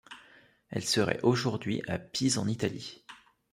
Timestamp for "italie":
2.47-3.03